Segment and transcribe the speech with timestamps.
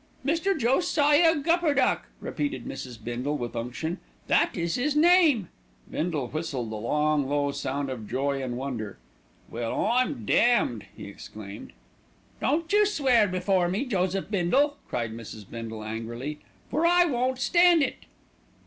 [0.25, 0.57] "Mr.
[0.57, 2.97] Josiah Gupperduck," repeated Mrs.
[3.03, 3.99] Bindle with unction.
[4.25, 5.49] "That is his name."
[5.91, 8.97] Bindle whistled, a long low sound of joy and wonder.
[9.47, 11.73] "Well, I'm damned!" he exclaimed.
[12.39, 15.47] "Don't you swear before me, Joseph Bindle," cried Mrs.
[15.47, 16.39] Bindle angrily;
[16.71, 18.05] "for I won't stand it."